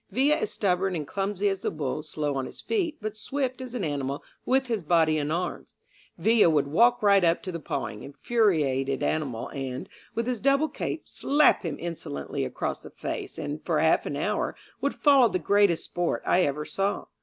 Villa 0.09 0.35
as 0.37 0.51
stubborn 0.51 0.95
and 0.95 1.07
clmnsy 1.07 1.47
as 1.47 1.61
the 1.61 1.69
bull, 1.69 2.01
slow 2.01 2.33
on 2.33 2.47
his 2.47 2.59
feet, 2.59 2.97
but 3.01 3.15
swift 3.15 3.61
as 3.61 3.75
an 3.75 3.83
animal 3.83 4.23
with 4.47 4.65
his 4.65 4.81
body 4.81 5.19
and 5.19 5.31
arms. 5.31 5.75
Villa 6.17 6.49
would 6.49 6.65
walk 6.65 7.03
right 7.03 7.23
up 7.23 7.43
to 7.43 7.51
the 7.51 7.59
pawing, 7.59 8.01
infuriated 8.01 9.03
animal, 9.03 9.49
and, 9.49 9.87
with 10.15 10.25
his 10.25 10.39
double 10.39 10.69
cape, 10.69 11.03
slap 11.07 11.61
him 11.61 11.77
insolently 11.79 12.43
across 12.43 12.81
the 12.81 12.89
face, 12.89 13.37
and, 13.37 13.63
for 13.63 13.77
half 13.77 14.07
an 14.07 14.15
hour, 14.17 14.55
would 14.81 14.95
follow 14.95 15.27
the 15.29 15.37
greatest 15.37 15.83
sport 15.83 16.23
I 16.25 16.41
ever 16.45 16.65
saw. 16.65 17.05